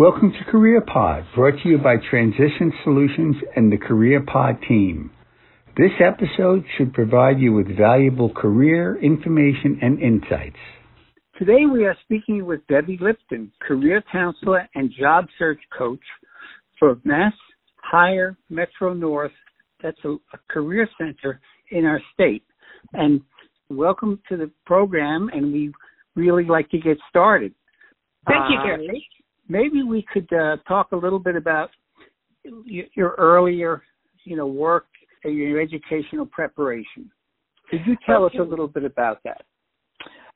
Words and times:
Welcome 0.00 0.32
to 0.32 0.50
CareerPod, 0.50 1.26
brought 1.34 1.62
to 1.62 1.68
you 1.68 1.76
by 1.76 1.96
Transition 2.08 2.72
Solutions 2.84 3.36
and 3.54 3.70
the 3.70 3.76
CareerPod 3.76 4.66
team. 4.66 5.10
This 5.76 5.90
episode 6.02 6.64
should 6.78 6.94
provide 6.94 7.38
you 7.38 7.52
with 7.52 7.76
valuable 7.76 8.32
career 8.32 8.98
information 9.02 9.78
and 9.82 10.00
insights. 10.00 10.56
Today 11.38 11.66
we 11.70 11.84
are 11.84 11.94
speaking 12.04 12.46
with 12.46 12.66
Debbie 12.66 12.96
Lipton, 12.98 13.52
career 13.60 14.02
counselor 14.10 14.66
and 14.74 14.90
job 14.98 15.26
search 15.38 15.60
coach 15.76 16.00
for 16.78 16.98
Mass 17.04 17.34
Hire 17.76 18.38
Metro 18.48 18.94
North. 18.94 19.32
That's 19.82 20.00
a, 20.04 20.12
a 20.12 20.38
career 20.48 20.88
center 20.96 21.42
in 21.72 21.84
our 21.84 22.00
state. 22.14 22.44
And 22.94 23.20
welcome 23.68 24.18
to 24.30 24.38
the 24.38 24.50
program, 24.64 25.28
and 25.34 25.52
we 25.52 25.74
really 26.16 26.44
like 26.44 26.70
to 26.70 26.78
get 26.78 26.96
started. 27.10 27.52
Thank 28.26 28.44
you, 28.48 28.56
Uh, 28.60 28.64
Gary. 28.64 29.06
Maybe 29.50 29.82
we 29.82 30.06
could 30.12 30.32
uh, 30.32 30.56
talk 30.66 30.92
a 30.92 30.96
little 30.96 31.18
bit 31.18 31.36
about 31.36 31.70
y- 32.44 32.88
your 32.94 33.14
earlier, 33.18 33.82
you 34.24 34.36
know, 34.36 34.46
work 34.46 34.86
and 35.24 35.36
your 35.36 35.60
educational 35.60 36.24
preparation. 36.24 37.10
Could 37.68 37.80
you 37.86 37.96
tell 38.06 38.24
us 38.24 38.32
a 38.38 38.42
little 38.42 38.68
bit 38.68 38.84
about 38.84 39.22
that? 39.24 39.42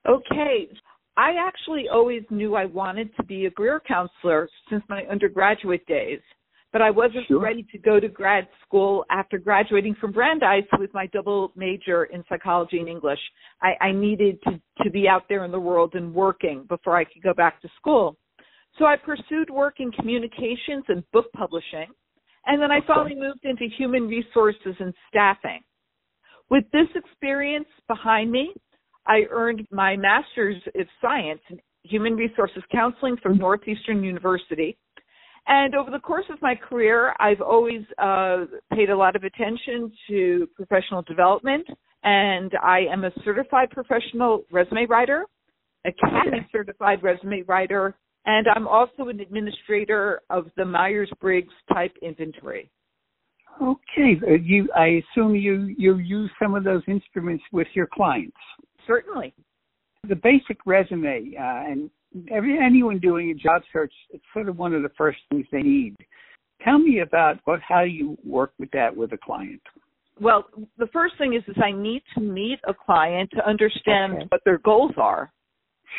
Okay. 0.07 0.69
I 1.17 1.35
actually 1.39 1.89
always 1.89 2.23
knew 2.29 2.57
I 2.57 2.65
wanted 2.65 3.15
to 3.17 3.25
be 3.25 3.47
a 3.47 3.51
career 3.51 3.81
counselor 3.87 4.49
since 4.69 4.83
my 4.89 5.05
undergraduate 5.05 5.87
days, 5.87 6.21
but 6.73 6.83
I 6.83 6.91
wasn't 6.91 7.27
Sure. 7.29 7.41
ready 7.41 7.63
to 7.71 7.79
go 7.79 8.01
to 8.01 8.09
grad 8.09 8.49
school 8.67 9.05
after 9.11 9.39
graduating 9.39 9.95
from 10.01 10.11
Brandeis 10.11 10.65
with 10.79 10.93
my 10.93 11.07
double 11.07 11.53
major 11.55 12.05
in 12.07 12.25
psychology 12.29 12.81
and 12.81 12.89
English. 12.89 13.21
I, 13.63 13.75
I 13.81 13.93
needed 13.93 14.43
to, 14.43 14.61
to 14.83 14.91
be 14.91 15.09
out 15.09 15.29
there 15.29 15.45
in 15.45 15.53
the 15.53 15.61
world 15.61 15.95
and 15.95 16.13
working 16.13 16.65
before 16.69 16.97
I 16.97 17.05
could 17.05 17.23
go 17.23 17.33
back 17.33 17.63
to 17.63 17.69
school. 17.77 18.17
So 18.79 18.87
I 18.87 18.97
pursued 18.97 19.51
work 19.51 19.77
in 19.79 19.93
communications 19.93 20.85
and 20.89 21.05
book 21.13 21.27
publishing, 21.33 21.87
and 22.47 22.61
then 22.61 22.71
I 22.71 22.81
finally 22.87 23.15
moved 23.15 23.45
into 23.45 23.67
human 23.77 24.09
resources 24.09 24.75
and 24.81 24.93
staffing. 25.09 25.61
With 26.51 26.65
this 26.73 26.89
experience 26.95 27.69
behind 27.89 28.31
me, 28.31 28.53
I 29.07 29.23
earned 29.31 29.67
my 29.71 29.97
master's 29.97 30.61
of 30.75 30.87
science 31.01 31.41
in 31.51 31.61
human 31.85 32.17
resources 32.17 32.63
counseling 32.73 33.17
from 33.23 33.39
Northeastern 33.39 34.03
University. 34.03 34.77
And 35.47 35.75
over 35.75 35.91
the 35.91 35.99
course 35.99 36.25
of 36.31 36.41
my 36.41 36.55
career, 36.55 37.15
I've 37.21 37.43
always 37.43 37.83
uh, 37.99 38.47
paid 38.73 38.89
a 38.89 38.97
lot 38.97 39.15
of 39.15 39.25
attention 39.25 39.93
to 40.09 40.49
professional 40.57 41.03
development, 41.03 41.67
and 42.03 42.51
I 42.63 42.81
am 42.91 43.05
a 43.05 43.11
certified 43.25 43.71
professional 43.71 44.45
resume 44.51 44.87
writer, 44.87 45.27
Academy 45.85 46.47
certified 46.51 47.03
resume 47.03 47.43
writer, 47.47 47.95
and 48.27 48.47
I'm 48.55 48.67
also 48.67 49.09
an 49.09 49.21
administrator 49.21 50.23
of 50.31 50.47
the 50.57 50.65
Myers 50.65 51.11
Briggs 51.21 51.53
type 51.73 51.93
inventory. 52.03 52.71
Okay, 53.63 54.21
uh, 54.27 54.33
you. 54.43 54.69
I 54.75 55.03
assume 55.13 55.35
you 55.35 55.75
you 55.79 55.99
use 55.99 56.31
some 56.43 56.55
of 56.55 56.65
those 56.65 56.83
instruments 56.89 57.45
with 57.53 57.69
your 57.75 57.87
clients. 57.87 58.37
Certainly. 58.87 59.35
The 60.09 60.17
basic 60.17 60.59
resume, 60.67 61.35
uh, 61.39 61.71
and 61.71 61.91
every 62.31 62.59
anyone 62.59 62.99
doing 62.99 63.31
a 63.31 63.35
job 63.35 63.63
search, 63.73 63.93
it's 64.11 64.25
sort 64.33 64.49
of 64.49 64.59
one 64.59 64.75
of 64.75 64.83
the 64.83 64.91
first 64.99 65.19
things 65.31 65.47
they 65.53 65.63
need. 65.63 65.95
Tell 66.63 66.79
me 66.79 67.01
about 67.01 67.39
what 67.45 67.61
how 67.61 67.83
you 67.83 68.19
work 68.25 68.53
with 68.59 68.71
that 68.73 68.95
with 68.95 69.13
a 69.13 69.19
client. 69.19 69.63
Well, 70.21 70.47
the 70.79 70.87
first 70.93 71.15
thing 71.19 71.35
is, 71.35 71.43
is 71.49 71.57
I 71.63 71.73
need 71.73 72.03
to 72.15 72.21
meet 72.21 72.59
a 72.67 72.75
client 72.75 73.31
to 73.35 73.49
understand 73.49 74.15
Okay. 74.15 74.27
what 74.31 74.41
their 74.45 74.59
goals 74.59 74.93
are, 74.97 75.33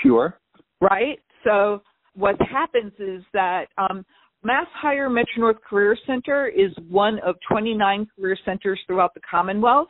Sure. 0.02 0.40
right? 0.82 1.20
So 1.44 1.82
what 2.16 2.36
happens 2.42 2.94
is 3.00 3.24
that 3.34 3.66
um, 3.78 4.06
MassHire 4.46 5.12
Metro 5.12 5.40
North 5.40 5.62
Career 5.68 5.98
Center 6.06 6.48
is 6.48 6.72
one 6.88 7.20
of 7.26 7.36
29 7.50 8.08
career 8.16 8.38
centers 8.46 8.80
throughout 8.88 9.14
the 9.14 9.22
Commonwealth. 9.30 9.88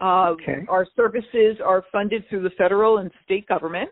Uh, 0.00 0.30
Okay. 0.30 0.64
Our 0.68 0.86
services 0.96 1.58
are 1.64 1.84
funded 1.92 2.24
through 2.28 2.42
the 2.42 2.50
federal 2.56 2.98
and 2.98 3.10
state 3.24 3.46
government. 3.46 3.90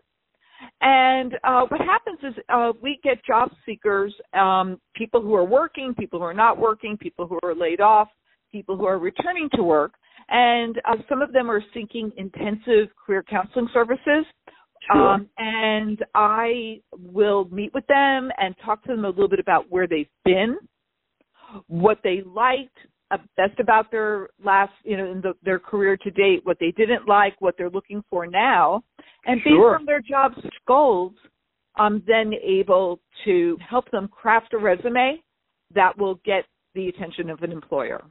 And 0.81 1.35
uh, 1.43 1.65
what 1.69 1.79
happens 1.81 2.19
is 2.23 2.43
uh, 2.49 2.73
we 2.81 2.99
get 3.03 3.23
job 3.25 3.49
seekers, 3.65 4.13
um, 4.33 4.79
people 4.95 5.21
who 5.21 5.33
are 5.35 5.45
working, 5.45 5.93
people 5.97 6.19
who 6.19 6.25
are 6.25 6.33
not 6.33 6.57
working, 6.57 6.97
people 6.97 7.27
who 7.27 7.39
are 7.43 7.55
laid 7.55 7.79
off, 7.79 8.09
people 8.51 8.75
who 8.75 8.85
are 8.85 8.99
returning 8.99 9.49
to 9.53 9.63
work, 9.63 9.93
and 10.29 10.77
uh, 10.85 10.95
some 11.07 11.21
of 11.21 11.31
them 11.31 11.49
are 11.49 11.63
seeking 11.73 12.11
intensive 12.17 12.89
career 13.05 13.23
counseling 13.29 13.69
services. 13.73 14.25
Sure. 14.91 15.13
Um, 15.13 15.29
and 15.37 16.03
I 16.15 16.81
will 16.97 17.45
meet 17.51 17.73
with 17.73 17.85
them 17.87 18.31
and 18.37 18.55
talk 18.63 18.83
to 18.83 18.95
them 18.95 19.05
a 19.05 19.09
little 19.09 19.27
bit 19.27 19.39
about 19.39 19.65
where 19.69 19.87
they've 19.87 20.07
been, 20.23 20.57
what 21.67 21.99
they 22.03 22.21
liked 22.25 22.77
uh, 23.11 23.17
best 23.37 23.59
about 23.59 23.91
their 23.91 24.29
last, 24.43 24.71
you 24.83 24.95
know, 24.95 25.11
in 25.11 25.21
the, 25.21 25.33
their 25.43 25.59
career 25.59 25.97
to 25.97 26.11
date, 26.11 26.41
what 26.43 26.57
they 26.59 26.71
didn't 26.71 27.07
like, 27.07 27.33
what 27.39 27.55
they're 27.57 27.69
looking 27.69 28.03
for 28.09 28.27
now, 28.27 28.83
and 29.25 29.41
Sure. 29.41 29.73
based 29.73 29.81
on 29.81 29.85
their 29.85 30.01
job 30.01 30.33
goals, 30.67 31.13
I'm 31.75 32.03
then 32.07 32.33
able 32.33 32.99
to 33.25 33.57
help 33.67 33.89
them 33.91 34.07
craft 34.09 34.53
a 34.53 34.57
resume 34.57 35.21
that 35.73 35.97
will 35.97 36.15
get 36.25 36.45
the 36.75 36.87
attention 36.87 37.29
of 37.29 37.41
an 37.41 37.51
employer. 37.51 38.03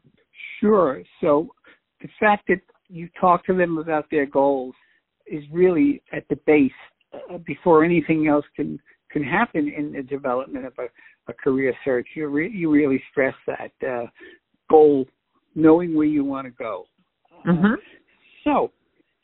Sure. 0.60 1.02
So 1.20 1.48
the 2.00 2.08
fact 2.18 2.48
that 2.48 2.60
you 2.88 3.08
talk 3.20 3.44
to 3.46 3.54
them 3.54 3.78
about 3.78 4.06
their 4.10 4.26
goals 4.26 4.74
is 5.30 5.44
really 5.52 6.02
at 6.12 6.24
the 6.28 6.36
base 6.46 6.70
uh, 7.12 7.38
before 7.38 7.84
anything 7.84 8.28
else 8.28 8.44
can 8.56 8.78
can 9.10 9.22
happen 9.22 9.72
in 9.74 9.92
the 9.92 10.02
development 10.02 10.66
of 10.66 10.74
a, 10.78 10.86
a 11.30 11.32
career 11.32 11.72
search. 11.84 12.06
You 12.14 12.28
re- 12.28 12.50
you 12.50 12.70
really 12.70 13.02
stress 13.10 13.34
that 13.46 13.72
uh, 13.86 14.06
goal, 14.70 15.06
knowing 15.54 15.94
where 15.94 16.06
you 16.06 16.24
want 16.24 16.46
to 16.46 16.50
go. 16.50 16.84
Mm-hmm. 17.46 17.74
So, 18.44 18.70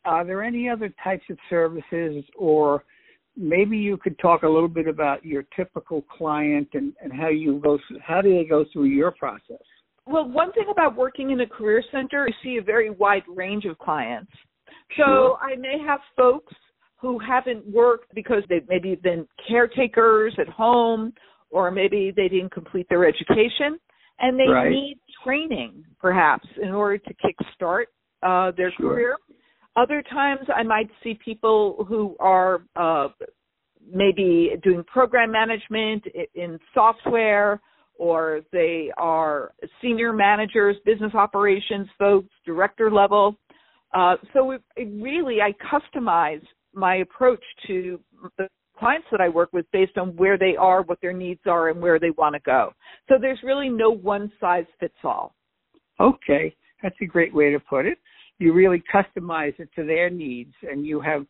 are 0.04 0.24
there 0.24 0.42
any 0.42 0.68
other 0.68 0.92
types 1.02 1.24
of 1.30 1.38
services, 1.50 2.24
or 2.36 2.84
maybe 3.36 3.76
you 3.76 3.96
could 3.96 4.18
talk 4.18 4.42
a 4.42 4.48
little 4.48 4.68
bit 4.68 4.86
about 4.86 5.24
your 5.24 5.44
typical 5.56 6.02
client 6.02 6.68
and, 6.74 6.92
and 7.02 7.12
how 7.12 7.28
you 7.28 7.60
go 7.62 7.78
through, 7.86 7.98
how 8.02 8.20
do 8.20 8.34
they 8.34 8.44
go 8.44 8.64
through 8.72 8.84
your 8.84 9.10
process? 9.10 9.62
Well, 10.06 10.28
one 10.28 10.52
thing 10.52 10.66
about 10.70 10.96
working 10.96 11.30
in 11.30 11.40
a 11.40 11.46
career 11.46 11.82
center, 11.90 12.28
you 12.28 12.34
see 12.42 12.58
a 12.58 12.62
very 12.62 12.90
wide 12.90 13.22
range 13.28 13.64
of 13.64 13.78
clients. 13.78 14.30
So. 14.96 15.38
I 15.40 15.56
may 15.56 15.78
have 15.86 16.00
folks 16.16 16.54
who 16.96 17.18
haven't 17.18 17.66
worked 17.66 18.14
because 18.14 18.42
they've 18.48 18.66
maybe 18.68 18.94
been 18.94 19.26
caretakers 19.48 20.34
at 20.38 20.48
home 20.48 21.12
or 21.50 21.70
maybe 21.70 22.12
they 22.16 22.28
didn't 22.28 22.52
complete 22.52 22.88
their 22.88 23.04
education 23.06 23.78
and 24.20 24.38
they 24.38 24.48
Right. 24.48 24.70
need 24.70 25.00
training 25.22 25.84
perhaps 26.00 26.48
in 26.62 26.70
order 26.70 26.98
to 26.98 27.14
kickstart 27.14 27.86
uh, 28.22 28.52
their 28.52 28.70
Sure. 28.72 28.94
career. 28.94 29.16
Other 29.76 30.02
times 30.02 30.48
I 30.54 30.62
might 30.62 30.88
see 31.02 31.14
people 31.14 31.84
who 31.84 32.16
are 32.20 32.62
uh, 32.76 33.08
maybe 33.92 34.56
doing 34.62 34.82
program 34.84 35.30
management 35.30 36.06
in 36.34 36.58
software 36.72 37.60
or 37.96 38.40
they 38.50 38.90
are 38.96 39.52
senior 39.80 40.12
managers, 40.12 40.76
business 40.84 41.14
operations 41.14 41.88
folks, 41.98 42.28
director 42.44 42.90
level. 42.90 43.36
Uh, 43.94 44.16
so 44.32 44.50
it, 44.50 44.62
it 44.76 44.88
really, 45.00 45.38
I 45.40 45.54
customize 45.64 46.42
my 46.74 46.96
approach 46.96 47.42
to 47.68 48.00
the 48.36 48.48
clients 48.76 49.06
that 49.12 49.20
I 49.20 49.28
work 49.28 49.52
with 49.52 49.66
based 49.72 49.96
on 49.96 50.16
where 50.16 50.36
they 50.36 50.56
are, 50.56 50.82
what 50.82 51.00
their 51.00 51.12
needs 51.12 51.40
are, 51.46 51.68
and 51.68 51.80
where 51.80 52.00
they 52.00 52.10
want 52.10 52.34
to 52.34 52.40
go. 52.40 52.72
So 53.08 53.14
there's 53.20 53.38
really 53.44 53.68
no 53.68 53.90
one 53.90 54.32
size 54.40 54.66
fits 54.80 54.94
all. 55.04 55.34
Okay, 56.00 56.54
that's 56.82 56.96
a 57.00 57.06
great 57.06 57.32
way 57.32 57.52
to 57.52 57.60
put 57.60 57.86
it. 57.86 57.98
You 58.38 58.52
really 58.52 58.82
customize 58.92 59.58
it 59.60 59.68
to 59.76 59.84
their 59.84 60.10
needs, 60.10 60.52
and 60.68 60.84
you 60.84 61.00
have 61.00 61.24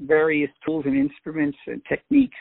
various 0.00 0.50
tools 0.64 0.84
and 0.86 0.96
instruments 0.96 1.58
and 1.66 1.82
techniques 1.86 2.38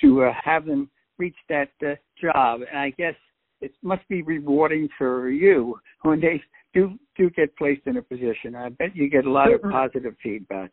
to 0.00 0.22
uh, 0.22 0.32
have 0.42 0.64
them 0.66 0.88
reach 1.18 1.36
that 1.48 1.70
uh, 1.84 1.94
job. 2.20 2.60
And 2.70 2.78
I 2.78 2.90
guess 2.90 3.14
it 3.60 3.72
must 3.82 4.06
be 4.08 4.22
rewarding 4.22 4.88
for 4.96 5.30
you 5.30 5.76
when 6.02 6.20
they 6.20 6.40
do 6.72 6.96
do 7.18 7.28
get 7.30 7.54
placed 7.56 7.82
in 7.86 7.98
a 7.98 8.02
position. 8.02 8.54
I 8.56 8.70
bet 8.70 8.96
you 8.96 9.10
get 9.10 9.26
a 9.26 9.30
lot 9.30 9.52
of 9.52 9.60
positive 9.60 10.14
feedback. 10.22 10.70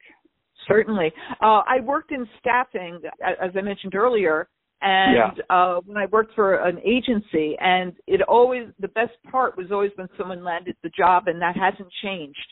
Certainly. 0.68 1.12
Uh, 1.42 1.62
I 1.68 1.82
worked 1.84 2.12
in 2.12 2.26
staffing, 2.40 3.02
as 3.22 3.52
I 3.56 3.62
mentioned 3.62 3.96
earlier, 3.96 4.48
and 4.82 5.42
uh, 5.50 5.80
when 5.86 5.98
I 5.98 6.06
worked 6.06 6.36
for 6.36 6.56
an 6.56 6.80
agency, 6.86 7.56
and 7.60 7.94
it 8.08 8.22
always, 8.22 8.68
the 8.80 8.88
best 8.90 9.14
part 9.30 9.58
was 9.58 9.68
always 9.72 9.92
when 9.96 10.08
someone 10.18 10.44
landed 10.44 10.76
the 10.84 10.90
job, 10.90 11.28
and 11.28 11.42
that 11.42 11.56
hasn't 11.56 11.90
changed. 12.04 12.48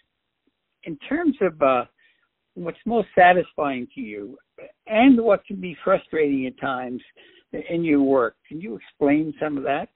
In 0.83 0.97
terms 1.09 1.35
of 1.41 1.61
uh, 1.61 1.85
what's 2.55 2.77
most 2.85 3.07
satisfying 3.15 3.87
to 3.95 4.01
you, 4.01 4.37
and 4.87 5.21
what 5.21 5.45
can 5.45 5.59
be 5.59 5.77
frustrating 5.83 6.47
at 6.47 6.59
times 6.59 7.01
in 7.69 7.83
your 7.83 8.01
work, 8.01 8.35
can 8.47 8.59
you 8.59 8.77
explain 8.77 9.33
some 9.39 9.57
of 9.57 9.63
that? 9.63 9.89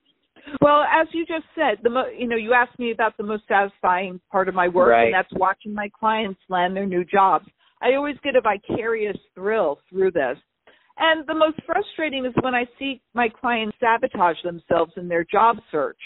Well, 0.61 0.81
as 0.83 1.07
you 1.13 1.25
just 1.25 1.45
said, 1.55 1.79
the 1.83 1.89
mo- 1.89 2.07
you 2.17 2.27
know, 2.27 2.35
you 2.35 2.53
asked 2.53 2.77
me 2.79 2.91
about 2.91 3.17
the 3.17 3.23
most 3.23 3.43
satisfying 3.47 4.19
part 4.31 4.47
of 4.49 4.55
my 4.55 4.67
work, 4.67 4.89
Right. 4.89 5.05
and 5.05 5.13
that's 5.13 5.31
watching 5.33 5.73
my 5.73 5.89
clients 5.89 6.39
land 6.49 6.75
their 6.75 6.85
new 6.85 7.03
jobs. 7.03 7.47
I 7.81 7.93
always 7.93 8.17
get 8.23 8.35
a 8.35 8.41
vicarious 8.41 9.17
thrill 9.35 9.79
through 9.89 10.11
this. 10.11 10.37
And 10.99 11.27
the 11.27 11.35
most 11.35 11.61
frustrating 11.63 12.25
is 12.25 12.33
when 12.41 12.55
I 12.55 12.65
see 12.79 13.01
my 13.13 13.29
clients 13.29 13.77
sabotage 13.79 14.41
themselves 14.41 14.93
in 14.97 15.07
their 15.07 15.23
job 15.23 15.57
search. 15.71 15.99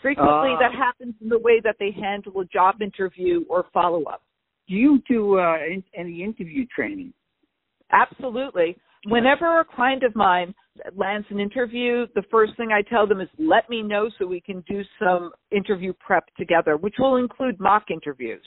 Frequently, 0.00 0.52
Ah. 0.54 0.58
that 0.60 0.72
happens 0.72 1.14
in 1.20 1.28
the 1.28 1.38
way 1.38 1.60
that 1.60 1.76
they 1.78 1.90
handle 1.90 2.40
a 2.40 2.44
job 2.46 2.80
interview 2.80 3.44
or 3.48 3.64
follow 3.74 4.04
up. 4.04 4.22
Do 4.68 4.74
you 4.74 5.02
do 5.08 5.38
uh, 5.38 5.58
in, 5.58 5.84
any 5.94 6.22
interview 6.22 6.66
training? 6.66 7.12
Absolutely. 7.90 8.76
Whenever 9.06 9.60
a 9.60 9.64
client 9.64 10.02
of 10.02 10.14
mine 10.14 10.54
lands 10.96 11.26
an 11.30 11.40
interview, 11.40 12.06
the 12.14 12.22
first 12.30 12.56
thing 12.56 12.70
I 12.72 12.82
tell 12.82 13.06
them 13.06 13.20
is 13.20 13.28
let 13.38 13.68
me 13.70 13.82
know 13.82 14.10
so 14.18 14.26
we 14.26 14.40
can 14.40 14.62
do 14.68 14.82
some 14.98 15.30
interview 15.50 15.92
prep 15.98 16.24
together, 16.36 16.76
which 16.76 16.94
will 16.98 17.16
include 17.16 17.58
mock 17.60 17.90
interviews. 17.90 18.44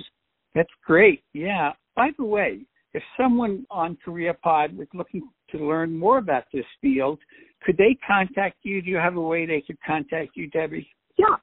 That's 0.54 0.70
great. 0.86 1.24
Yeah. 1.34 1.72
By 1.96 2.10
the 2.18 2.26
way, 2.26 2.62
if 2.94 3.04
someone 3.18 3.66
on 3.72 3.98
CareerPod 4.06 4.76
was 4.76 4.88
looking 4.94 5.30
to 5.52 5.58
learn 5.58 5.98
more 5.98 6.18
about 6.18 6.44
this 6.54 6.66
field, 6.82 7.20
could 7.64 7.78
they 7.78 7.98
contact 8.06 8.58
you? 8.64 8.82
Do 8.82 8.90
you 8.90 8.98
have 8.98 9.16
a 9.16 9.22
way 9.22 9.46
they 9.46 9.62
could 9.66 9.78
contact 9.86 10.32
you, 10.36 10.50
Debbie? 10.50 10.90
Yeah. 11.18 11.36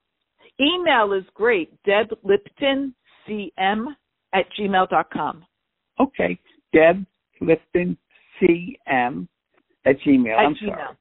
Email 0.60 1.12
is 1.12 1.24
great. 1.34 1.70
Deb 1.84 2.08
Lipton, 2.22 2.94
CM 3.26 3.86
at 4.34 4.44
gmail.com. 4.58 5.44
Okay. 6.00 6.38
Deb 6.72 7.04
Lipton, 7.40 7.96
CM 8.40 9.28
at 9.84 9.96
Gmail. 10.00 10.32
At 10.32 10.38
I'm 10.38 10.54
Gmail. 10.54 10.68
sorry. 10.68 10.96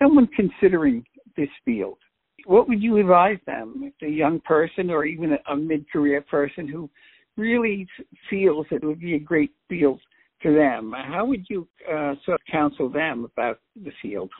Someone 0.00 0.28
considering 0.36 1.04
this 1.36 1.48
field, 1.64 1.98
what 2.44 2.68
would 2.68 2.82
you 2.82 2.98
advise 2.98 3.38
them? 3.46 3.92
A 4.02 4.08
young 4.08 4.40
person 4.40 4.90
or 4.90 5.04
even 5.04 5.32
a, 5.32 5.52
a 5.52 5.56
mid-career 5.56 6.22
person 6.22 6.68
who 6.68 6.88
really 7.36 7.86
feels 8.30 8.66
it 8.70 8.84
would 8.84 9.00
be 9.00 9.14
a 9.14 9.18
great 9.18 9.52
field 9.68 10.00
for 10.42 10.54
them. 10.54 10.92
How 10.96 11.24
would 11.24 11.44
you 11.48 11.66
uh, 11.90 12.14
sort 12.24 12.40
of 12.40 12.46
counsel 12.50 12.88
them 12.88 13.24
about 13.24 13.60
the 13.74 13.90
field? 14.02 14.30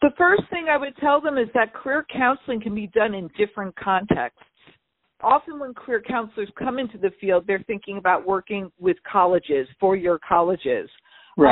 The 0.00 0.10
first 0.16 0.42
thing 0.50 0.66
I 0.70 0.76
would 0.76 0.96
tell 0.98 1.20
them 1.20 1.36
is 1.36 1.48
that 1.54 1.74
career 1.74 2.06
counseling 2.12 2.60
can 2.60 2.74
be 2.74 2.86
done 2.88 3.14
in 3.14 3.28
different 3.36 3.74
contexts. 3.76 4.42
Often, 5.22 5.58
when 5.58 5.72
career 5.74 6.02
counselors 6.06 6.50
come 6.58 6.78
into 6.78 6.98
the 6.98 7.10
field, 7.20 7.44
they're 7.46 7.64
thinking 7.66 7.96
about 7.96 8.26
working 8.26 8.70
with 8.78 8.96
colleges, 9.10 9.66
four 9.80 9.96
year 9.96 10.18
colleges. 10.26 10.88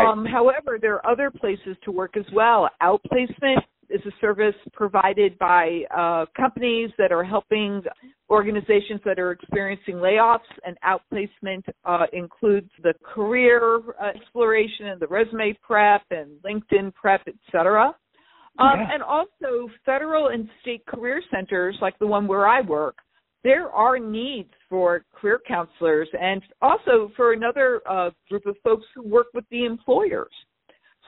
Um, 0.07 0.25
however, 0.25 0.79
there 0.81 0.95
are 0.97 1.07
other 1.11 1.31
places 1.31 1.77
to 1.85 1.91
work 1.91 2.17
as 2.17 2.25
well. 2.33 2.69
Outplacement 2.83 3.63
is 3.91 4.01
a 4.07 4.13
service 4.21 4.55
provided 4.73 5.39
by 5.39 5.83
uh, 5.95 6.25
companies 6.37 6.91
that 6.99 7.13
are 7.13 7.25
helping 7.25 7.83
organizations 8.31 9.01
that 9.05 9.19
are 9.19 9.33
experiencing 9.33 9.97
layoffs, 9.97 10.39
and 10.65 10.79
outplacement 10.83 11.65
uh, 11.85 12.07
includes 12.13 12.71
the 12.83 12.95
career 13.03 13.81
uh, 14.01 14.07
exploration 14.17 14.87
and 14.87 15.01
the 15.01 15.07
resume 15.07 15.53
prep 15.63 16.03
and 16.11 16.31
LinkedIn 16.43 16.95
prep, 16.95 17.21
et 17.27 17.35
cetera. 17.51 17.95
Um, 18.59 18.81
Yeah. 18.81 18.95
And 18.95 19.03
also, 19.03 19.69
federal 19.85 20.29
and 20.29 20.49
state 20.63 20.87
career 20.87 21.23
centers, 21.31 21.77
like 21.83 21.99
the 21.99 22.07
one 22.07 22.27
where 22.27 22.47
I 22.47 22.61
work, 22.63 22.97
there 23.45 23.71
are 23.71 23.99
needs 23.99 24.51
for 24.69 25.05
career 25.13 25.41
counselors 25.47 26.09
and 26.19 26.43
also 26.61 27.11
for 27.17 27.33
another 27.33 27.81
uh, 27.89 28.11
group 28.29 28.47
of 28.47 28.57
folks 28.63 28.85
who 28.95 29.03
work 29.03 29.27
with 29.35 29.45
the 29.51 29.65
employers. 29.65 30.33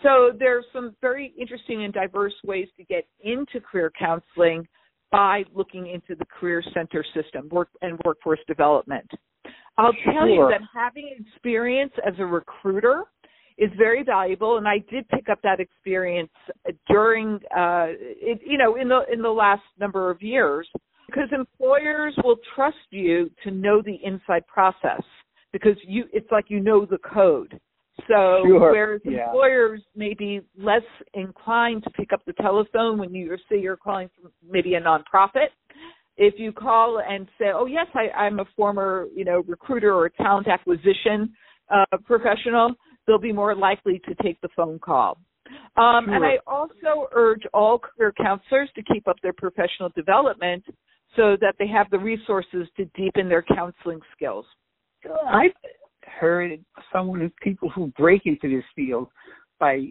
So 0.02 0.32
there's 0.38 0.64
some 0.72 0.94
very 1.00 1.32
interesting 1.38 1.84
and 1.84 1.94
diverse 1.94 2.34
ways 2.44 2.68
to 2.76 2.84
get 2.84 3.06
into 3.22 3.60
career 3.60 3.92
counseling 3.98 4.66
by 5.10 5.44
looking 5.54 5.86
into 5.86 6.16
the 6.18 6.24
career 6.26 6.62
center 6.74 7.04
system 7.14 7.48
work 7.50 7.68
and 7.82 7.98
workforce 8.04 8.40
development. 8.48 9.08
I'll 9.78 9.92
tell 10.04 10.28
you 10.28 10.48
that 10.50 10.60
having 10.74 11.14
experience 11.18 11.92
as 12.06 12.14
a 12.18 12.26
recruiter 12.26 13.04
is 13.56 13.70
very 13.78 14.02
valuable 14.02 14.58
and 14.58 14.66
I 14.66 14.78
did 14.90 15.08
pick 15.08 15.28
up 15.28 15.40
that 15.42 15.60
experience 15.60 16.30
during 16.88 17.36
uh 17.56 17.86
it, 17.90 18.40
you 18.44 18.58
know 18.58 18.74
in 18.74 18.88
the 18.88 19.02
in 19.12 19.22
the 19.22 19.30
last 19.30 19.62
number 19.78 20.10
of 20.10 20.20
years 20.22 20.68
because 21.14 21.30
employers 21.32 22.14
will 22.24 22.36
trust 22.54 22.76
you 22.90 23.30
to 23.42 23.50
know 23.50 23.82
the 23.82 23.98
inside 24.02 24.46
process 24.46 25.02
because 25.52 25.76
you 25.86 26.04
it's 26.12 26.30
like 26.30 26.46
you 26.48 26.60
know 26.60 26.84
the 26.84 26.98
code 26.98 27.58
so 28.08 28.42
Sure. 28.44 28.72
whereas 28.72 29.00
Yeah. 29.04 29.26
employers 29.28 29.82
may 29.94 30.14
be 30.14 30.40
less 30.58 30.82
inclined 31.14 31.84
to 31.84 31.90
pick 31.90 32.12
up 32.12 32.24
the 32.26 32.32
telephone 32.34 32.98
when 32.98 33.14
you 33.14 33.36
say 33.48 33.58
you're 33.58 33.76
calling 33.76 34.10
from 34.20 34.32
maybe 34.48 34.74
a 34.74 34.80
nonprofit 34.80 35.48
if 36.16 36.34
you 36.38 36.52
call 36.52 37.00
and 37.00 37.28
say 37.38 37.46
oh 37.54 37.66
yes 37.66 37.86
I, 37.94 38.10
i'm 38.16 38.40
a 38.40 38.46
former 38.56 39.06
you 39.14 39.24
know 39.24 39.42
recruiter 39.46 39.94
or 39.94 40.08
talent 40.08 40.48
acquisition 40.48 41.32
uh, 41.70 41.96
professional 42.04 42.74
they'll 43.06 43.18
be 43.18 43.32
more 43.32 43.54
likely 43.54 44.00
to 44.00 44.14
take 44.22 44.40
the 44.40 44.48
phone 44.56 44.78
call 44.78 45.18
um, 45.76 46.08
and 46.08 46.24
I 46.24 46.38
also 46.46 47.08
urge 47.12 47.42
all 47.52 47.78
career 47.78 48.14
counselors 48.16 48.70
to 48.76 48.82
keep 48.82 49.06
up 49.06 49.16
their 49.22 49.34
professional 49.34 49.90
development 49.94 50.64
so 51.16 51.36
that 51.40 51.54
they 51.58 51.66
have 51.66 51.88
the 51.90 51.98
resources 51.98 52.68
to 52.76 52.84
deepen 52.96 53.28
their 53.28 53.42
counseling 53.42 54.00
skills. 54.14 54.44
I've 55.28 55.52
heard 56.18 56.64
someone 56.92 57.30
people 57.42 57.68
who 57.70 57.88
break 57.96 58.22
into 58.24 58.48
this 58.48 58.64
field 58.74 59.08
by 59.58 59.86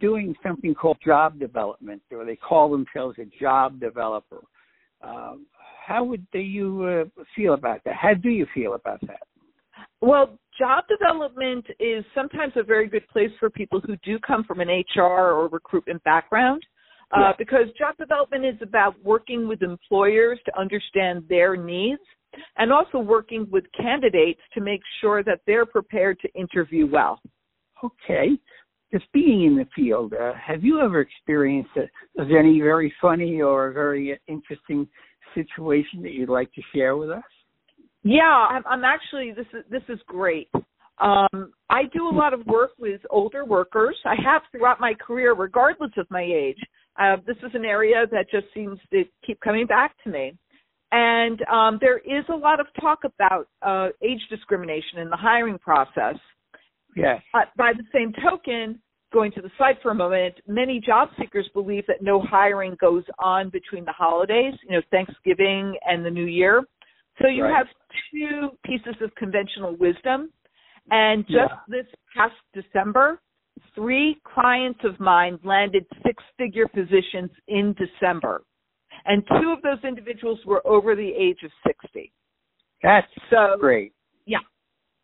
doing 0.00 0.34
something 0.42 0.74
called 0.74 0.98
job 1.04 1.38
development, 1.38 2.02
or 2.10 2.24
they 2.24 2.36
call 2.36 2.70
themselves 2.70 3.18
a 3.18 3.26
job 3.40 3.80
developer. 3.80 4.42
Um, 5.02 5.46
how 5.86 6.04
would 6.04 6.26
do 6.32 6.38
you 6.38 7.06
uh, 7.18 7.22
feel 7.36 7.54
about 7.54 7.82
that? 7.84 7.94
How 7.94 8.14
do 8.14 8.28
you 8.28 8.46
feel 8.54 8.74
about 8.74 9.00
that? 9.02 9.20
Well, 10.00 10.38
job 10.58 10.84
development 10.88 11.64
is 11.80 12.04
sometimes 12.14 12.52
a 12.56 12.62
very 12.62 12.88
good 12.88 13.06
place 13.08 13.30
for 13.38 13.48
people 13.48 13.80
who 13.80 13.96
do 14.04 14.18
come 14.18 14.44
from 14.44 14.60
an 14.60 14.68
HR 14.68 15.02
or 15.02 15.48
recruitment 15.48 16.02
background. 16.04 16.62
Uh, 17.10 17.32
because 17.38 17.66
job 17.78 17.96
development 17.96 18.44
is 18.44 18.56
about 18.60 18.94
working 19.02 19.48
with 19.48 19.62
employers 19.62 20.38
to 20.44 20.58
understand 20.58 21.24
their 21.28 21.56
needs 21.56 22.02
and 22.58 22.70
also 22.70 22.98
working 22.98 23.46
with 23.50 23.64
candidates 23.80 24.40
to 24.52 24.60
make 24.60 24.80
sure 25.00 25.22
that 25.22 25.40
they're 25.46 25.64
prepared 25.64 26.18
to 26.20 26.28
interview 26.34 26.86
well. 26.86 27.20
Okay. 27.82 28.30
Just 28.92 29.10
being 29.12 29.44
in 29.44 29.56
the 29.56 29.66
field, 29.76 30.14
uh, 30.14 30.32
have 30.34 30.64
you 30.64 30.80
ever 30.80 31.00
experienced 31.00 31.70
a, 31.76 32.22
any 32.22 32.60
very 32.60 32.92
funny 33.00 33.40
or 33.40 33.70
very 33.72 34.18
interesting 34.26 34.88
situation 35.34 36.02
that 36.02 36.12
you'd 36.12 36.30
like 36.30 36.52
to 36.54 36.62
share 36.74 36.96
with 36.96 37.10
us? 37.10 37.22
Yeah, 38.02 38.22
I'm, 38.22 38.62
I'm 38.66 38.84
actually 38.84 39.32
this 39.32 39.46
is 39.52 39.64
this 39.70 39.82
is 39.90 39.98
great. 40.06 40.48
Um, 41.00 41.52
I 41.70 41.82
do 41.92 42.08
a 42.08 42.14
lot 42.14 42.32
of 42.32 42.44
work 42.46 42.70
with 42.78 43.00
older 43.10 43.44
workers. 43.44 43.96
I 44.04 44.14
have 44.24 44.42
throughout 44.50 44.80
my 44.80 44.94
career, 44.94 45.34
regardless 45.34 45.92
of 45.96 46.06
my 46.10 46.22
age. 46.22 46.58
Uh, 46.98 47.16
this 47.26 47.36
is 47.38 47.50
an 47.54 47.64
area 47.64 48.06
that 48.10 48.30
just 48.30 48.46
seems 48.52 48.78
to 48.90 49.04
keep 49.24 49.40
coming 49.40 49.66
back 49.66 49.94
to 50.02 50.10
me. 50.10 50.36
And 50.90 51.40
um, 51.52 51.78
there 51.80 51.98
is 51.98 52.24
a 52.28 52.36
lot 52.36 52.60
of 52.60 52.66
talk 52.80 53.00
about 53.04 53.48
uh, 53.62 53.88
age 54.02 54.22
discrimination 54.30 54.98
in 54.98 55.10
the 55.10 55.16
hiring 55.16 55.58
process. 55.58 56.16
Yes. 56.96 57.20
Uh, 57.34 57.40
by 57.56 57.72
the 57.72 57.84
same 57.92 58.12
token, 58.22 58.80
going 59.12 59.30
to 59.32 59.42
the 59.42 59.50
site 59.58 59.76
for 59.82 59.90
a 59.90 59.94
moment, 59.94 60.34
many 60.46 60.80
job 60.80 61.08
seekers 61.18 61.48
believe 61.54 61.84
that 61.86 62.02
no 62.02 62.20
hiring 62.20 62.76
goes 62.80 63.04
on 63.18 63.50
between 63.50 63.84
the 63.84 63.92
holidays, 63.92 64.54
you 64.64 64.72
know, 64.72 64.82
Thanksgiving 64.90 65.76
and 65.86 66.04
the 66.04 66.10
New 66.10 66.26
Year. 66.26 66.64
So 67.20 67.28
you 67.28 67.44
Right. 67.44 67.56
have 67.56 67.68
two 68.10 68.56
pieces 68.64 69.00
of 69.00 69.14
conventional 69.14 69.76
wisdom. 69.76 70.32
And 70.90 71.26
just 71.26 71.52
Yeah. 71.52 71.58
this 71.68 71.86
past 72.16 72.34
December, 72.54 73.20
three 73.74 74.20
clients 74.34 74.80
of 74.84 74.98
mine 75.00 75.38
landed 75.44 75.84
six 76.04 76.22
figure 76.36 76.68
positions 76.68 77.30
in 77.48 77.74
December. 77.74 78.42
And 79.04 79.22
two 79.40 79.50
of 79.50 79.62
those 79.62 79.82
individuals 79.84 80.38
were 80.44 80.66
over 80.66 80.94
the 80.94 81.08
age 81.08 81.38
of 81.44 81.50
60. 81.66 82.12
That's 82.82 83.06
So, 83.30 83.56
great. 83.58 83.92
yeah. 84.26 84.38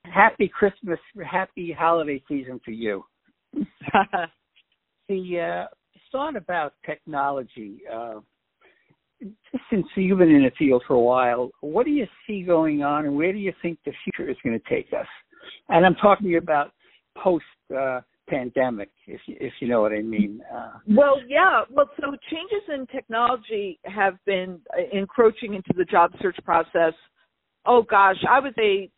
Happy 0.04 0.48
Christmas, 0.48 0.98
happy 1.24 1.72
holiday 1.72 2.22
season 2.28 2.60
for 2.64 2.72
you. 2.72 3.04
The 5.06 5.38
uh, 5.38 5.74
thought 6.10 6.34
about 6.34 6.72
technology. 6.86 7.82
Uh, 7.92 8.20
since 9.68 9.86
you've 9.96 10.18
been 10.18 10.30
in 10.30 10.44
the 10.44 10.50
field 10.58 10.82
for 10.86 10.94
a 10.94 11.00
while, 11.00 11.50
what 11.60 11.84
do 11.84 11.92
you 11.92 12.06
see 12.26 12.42
going 12.42 12.82
on, 12.82 13.04
and 13.04 13.14
where 13.14 13.32
do 13.32 13.38
you 13.38 13.52
think 13.60 13.78
the 13.84 13.92
future 14.04 14.30
is 14.30 14.36
going 14.42 14.58
to 14.58 14.68
take 14.68 14.92
us? 14.92 15.06
And 15.68 15.84
I'm 15.84 15.94
talking 15.96 16.36
about 16.36 16.72
post 17.18 17.44
uh, 17.76 18.00
pandemic, 18.28 18.90
if 19.06 19.20
you, 19.26 19.36
if 19.40 19.52
you 19.60 19.68
know 19.68 19.80
what 19.80 19.92
I 19.92 20.02
mean. 20.02 20.40
Uh, 20.52 20.72
Well, 20.88 21.16
yeah. 21.28 21.62
Well, 21.70 21.90
so 22.00 22.16
changes 22.30 22.68
in 22.72 22.86
technology 22.86 23.78
have 23.84 24.14
been 24.24 24.60
uh, 24.76 24.96
encroaching 24.96 25.54
into 25.54 25.72
the 25.76 25.84
job 25.84 26.12
search 26.20 26.36
process. 26.44 26.94
Oh 27.66 27.82
gosh, 27.82 28.16
I 28.28 28.40
would 28.40 28.54
say 28.56 28.90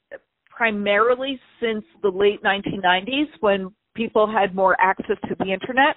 primarily 0.50 1.38
since 1.60 1.84
the 2.02 2.08
late 2.08 2.42
1990s 2.42 3.28
when 3.40 3.72
people 3.94 4.30
had 4.30 4.54
more 4.54 4.76
access 4.80 5.16
to 5.28 5.36
the 5.38 5.52
internet. 5.52 5.96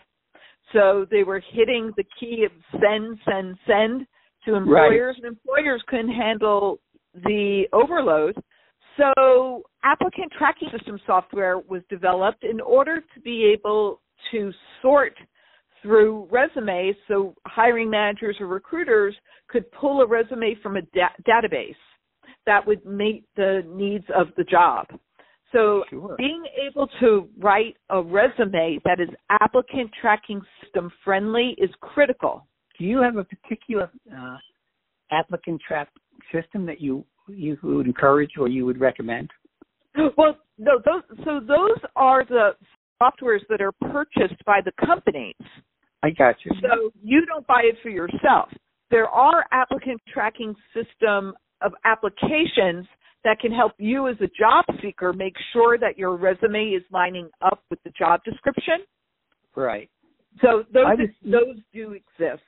So 0.74 1.06
they 1.10 1.24
were 1.24 1.42
hitting 1.52 1.92
the 1.98 2.04
key 2.20 2.46
of 2.46 2.52
send, 2.80 3.18
send, 3.26 3.58
send 3.66 4.06
to 4.46 4.56
employers, 4.56 5.16
and 5.18 5.26
employers 5.26 5.84
couldn't 5.88 6.14
handle 6.14 6.80
the 7.14 7.64
overload. 7.74 8.36
So 9.00 9.64
applicant 9.84 10.32
tracking 10.38 10.70
system 10.76 11.00
software 11.08 11.58
was 11.58 11.82
developed 11.90 12.44
in 12.44 12.60
order 12.60 13.02
to 13.14 13.20
be 13.22 13.46
able 13.46 14.02
to 14.32 14.52
sort 14.82 15.14
through 15.82 16.28
resumes 16.30 16.96
so 17.08 17.34
hiring 17.46 17.90
managers 17.90 18.36
or 18.42 18.48
recruiters 18.48 19.16
could 19.48 19.72
pull 19.72 20.02
a 20.02 20.08
resume 20.08 20.56
from 20.62 20.76
a 20.76 20.82
da- 20.94 21.16
database 21.26 21.76
that 22.46 22.66
would 22.68 22.86
meet 22.86 23.24
the 23.38 23.64
needs 23.68 24.06
of 24.14 24.28
the 24.36 24.44
job. 24.44 24.88
So 25.54 25.86
Sure. 25.90 26.16
being 26.18 26.44
able 26.62 26.88
to 27.00 27.30
write 27.38 27.78
a 27.90 28.02
resume 28.02 28.80
that 28.84 29.00
is 29.00 29.10
applicant 29.30 29.92
tracking 30.00 30.42
system 30.62 30.92
friendly 31.04 31.56
is 31.58 31.72
critical. 31.80 32.46
Do 32.78 32.86
you 32.86 33.02
have 33.02 33.16
a 33.18 33.24
particular 33.24 33.90
uh, 34.16 34.38
applicant 35.12 35.62
track 35.66 35.90
system 36.32 36.66
that 36.66 36.82
you 36.82 37.06
you 37.30 37.58
would 37.64 37.86
encourage 37.86 38.32
or 38.40 38.48
you 38.48 38.66
would 38.66 38.80
recommend? 38.80 39.30
Well, 40.18 40.38
no, 40.58 40.80
those 40.86 41.04
so 41.26 41.40
those 41.40 41.78
are 41.96 42.26
the 42.26 42.52
softwares 43.02 43.42
that 43.50 43.62
are 43.62 43.72
purchased 43.72 44.44
by 44.46 44.60
the 44.64 44.72
companies. 44.86 45.36
I 46.04 46.12
got 46.12 46.36
you. 46.44 46.52
So 46.62 46.92
you 47.02 47.26
don't 47.26 47.46
buy 47.48 47.62
it 47.64 47.76
for 47.82 47.90
yourself. 47.90 48.50
There 48.92 49.08
are 49.08 49.46
applicant 49.52 50.02
tracking 50.12 50.56
system 50.74 51.34
of 51.62 51.74
applications 51.86 52.88
that 53.24 53.40
can 53.40 53.52
help 53.52 53.74
you 53.78 54.08
as 54.08 54.16
a 54.22 54.30
job 54.40 54.66
seeker 54.82 55.12
make 55.12 55.36
sure 55.52 55.78
that 55.78 55.98
your 55.98 56.16
resume 56.16 56.70
is 56.70 56.84
lining 56.92 57.30
up 57.42 57.62
with 57.70 57.80
the 57.84 57.92
job 57.98 58.22
description. 58.24 58.86
Right. 59.56 59.90
So 60.42 60.64
those 60.72 60.86
was- 60.98 61.10
those 61.22 61.58
do 61.74 61.94
exist. 61.94 62.44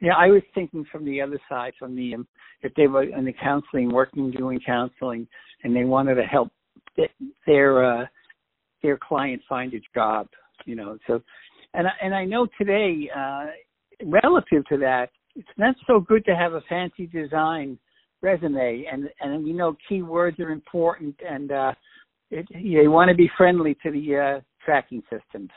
Yeah, 0.00 0.14
I 0.16 0.28
was 0.28 0.42
thinking 0.54 0.84
from 0.90 1.04
the 1.04 1.20
other 1.20 1.38
side, 1.48 1.72
from 1.78 1.94
the 1.94 2.14
um, 2.14 2.26
if 2.62 2.74
they 2.74 2.86
were 2.86 3.04
in 3.04 3.24
the 3.24 3.32
counseling, 3.32 3.92
working 3.92 4.30
doing 4.30 4.60
counseling, 4.64 5.26
and 5.62 5.74
they 5.74 5.84
wanted 5.84 6.16
to 6.16 6.24
help 6.24 6.50
their 7.46 7.84
uh, 7.84 8.06
their 8.82 8.98
client 8.98 9.42
find 9.48 9.72
a 9.74 9.80
job, 9.94 10.28
you 10.66 10.76
know. 10.76 10.98
So, 11.06 11.22
and 11.74 11.86
I, 11.86 11.92
and 12.02 12.14
I 12.14 12.24
know 12.24 12.46
today, 12.58 13.08
uh, 13.14 13.46
relative 14.04 14.64
to 14.66 14.76
that, 14.78 15.10
it's 15.36 15.48
not 15.56 15.74
so 15.86 16.00
good 16.00 16.24
to 16.26 16.36
have 16.36 16.52
a 16.54 16.60
fancy 16.68 17.06
design 17.06 17.78
resume, 18.20 18.86
and 18.90 19.08
and 19.20 19.44
we 19.44 19.52
know 19.52 19.76
keywords 19.90 20.38
are 20.40 20.50
important, 20.50 21.14
and 21.28 21.52
uh, 21.52 21.72
it, 22.30 22.46
they 22.52 22.88
want 22.88 23.08
to 23.08 23.14
be 23.14 23.30
friendly 23.36 23.76
to 23.82 23.90
the 23.90 24.16
uh, 24.16 24.40
tracking 24.64 25.02
systems. 25.10 25.50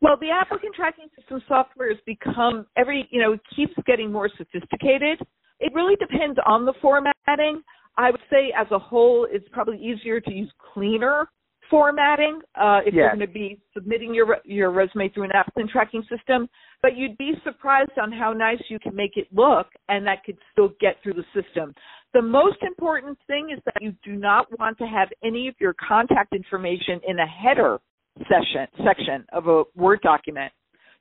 Well, 0.00 0.16
the 0.20 0.30
applicant 0.30 0.74
tracking 0.74 1.08
system 1.18 1.42
software 1.48 1.88
has 1.90 1.98
become 2.06 2.66
every, 2.76 3.08
you 3.10 3.20
know, 3.20 3.32
it 3.32 3.40
keeps 3.54 3.74
getting 3.86 4.12
more 4.12 4.28
sophisticated. 4.36 5.20
It 5.60 5.72
really 5.74 5.96
depends 5.96 6.38
on 6.46 6.64
the 6.64 6.74
formatting. 6.80 7.62
I 7.96 8.10
would 8.10 8.20
say 8.30 8.52
as 8.58 8.66
a 8.70 8.78
whole, 8.78 9.26
it's 9.30 9.46
probably 9.52 9.78
easier 9.78 10.20
to 10.20 10.32
use 10.32 10.50
cleaner 10.72 11.28
formatting 11.70 12.40
uh, 12.60 12.80
if 12.84 12.92
you're 12.92 13.08
going 13.08 13.20
to 13.20 13.26
be 13.26 13.58
submitting 13.72 14.12
your 14.12 14.36
your 14.44 14.70
resume 14.70 15.08
through 15.08 15.24
an 15.24 15.30
applicant 15.32 15.70
tracking 15.70 16.02
system. 16.02 16.48
But 16.82 16.96
you'd 16.96 17.16
be 17.16 17.32
surprised 17.44 17.98
on 18.00 18.12
how 18.12 18.32
nice 18.32 18.60
you 18.68 18.78
can 18.78 18.94
make 18.94 19.16
it 19.16 19.26
look, 19.32 19.68
and 19.88 20.06
that 20.06 20.24
could 20.24 20.36
still 20.52 20.70
get 20.80 20.96
through 21.02 21.14
the 21.14 21.24
system. 21.32 21.74
The 22.12 22.20
most 22.20 22.58
important 22.62 23.16
thing 23.26 23.50
is 23.56 23.62
that 23.64 23.80
you 23.80 23.94
do 24.04 24.16
not 24.16 24.46
want 24.58 24.76
to 24.78 24.84
have 24.84 25.08
any 25.24 25.48
of 25.48 25.54
your 25.60 25.74
contact 25.88 26.34
information 26.34 27.00
in 27.06 27.18
a 27.18 27.26
header 27.26 27.78
session 28.20 28.66
section 28.84 29.24
of 29.32 29.48
a 29.48 29.64
Word 29.74 30.00
document. 30.02 30.52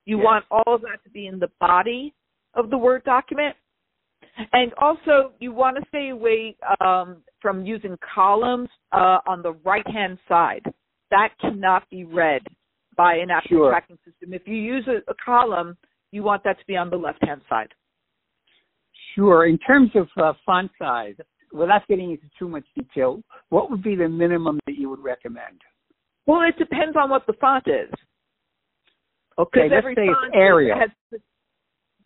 You 0.05 0.17
Yes. 0.17 0.25
want 0.25 0.45
all 0.51 0.75
of 0.75 0.81
that 0.81 1.03
to 1.03 1.09
be 1.09 1.27
in 1.27 1.39
the 1.39 1.49
body 1.59 2.13
of 2.53 2.69
the 2.69 2.77
Word 2.77 3.03
document. 3.03 3.55
And 4.53 4.73
also, 4.75 5.33
you 5.39 5.51
want 5.51 5.77
to 5.77 5.83
stay 5.89 6.09
away 6.09 6.55
um, 6.79 7.23
from 7.41 7.65
using 7.65 7.97
columns 8.15 8.69
uh, 8.91 9.19
on 9.27 9.41
the 9.41 9.53
right 9.65 9.87
hand 9.87 10.17
side. 10.27 10.63
That 11.09 11.29
cannot 11.41 11.89
be 11.89 12.05
read 12.05 12.41
by 12.95 13.15
an 13.15 13.29
applicant 13.29 13.49
Sure. 13.49 13.71
tracking 13.71 13.97
system. 14.05 14.33
If 14.33 14.47
you 14.47 14.55
use 14.55 14.87
a, 14.87 14.97
a 15.11 15.15
column, 15.23 15.77
you 16.11 16.23
want 16.23 16.43
that 16.43 16.59
to 16.59 16.65
be 16.65 16.77
on 16.77 16.89
the 16.89 16.97
left 16.97 17.23
hand 17.25 17.41
side. 17.49 17.73
Sure. 19.15 19.45
In 19.45 19.57
terms 19.57 19.91
of 19.95 20.07
uh, 20.17 20.33
font 20.45 20.71
size, 20.79 21.15
without 21.51 21.85
getting 21.87 22.11
into 22.11 22.25
too 22.39 22.47
much 22.47 22.65
detail, 22.75 23.21
what 23.49 23.69
would 23.69 23.83
be 23.83 23.95
the 23.95 24.07
minimum 24.07 24.59
that 24.65 24.77
you 24.77 24.89
would 24.89 25.03
recommend? 25.03 25.59
Well, 26.25 26.41
it 26.41 26.57
depends 26.57 26.95
on 26.95 27.09
what 27.09 27.25
the 27.27 27.33
font 27.33 27.67
is. 27.67 27.89
Okay, 29.37 29.69
let's 29.69 29.73
every 29.73 29.95
say 29.95 30.07
font 30.07 30.27
it's 30.27 30.35
Arial. 30.35 30.79
has 30.79 31.19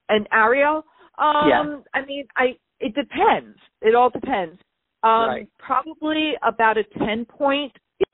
an 0.10 0.26
Arial. 0.32 0.86
Um, 1.18 1.50
Yeah. 1.50 1.78
I 1.94 2.06
mean, 2.06 2.28
I 2.36 2.58
it 2.80 2.94
depends. 2.94 3.58
It 3.82 3.96
all 3.96 4.10
depends. 4.10 4.60
Um, 5.04 5.30
Right. 5.30 5.50
Probably 5.60 6.34
about 6.44 6.78
a 6.78 6.84
ten 7.00 7.26
point 7.26 7.72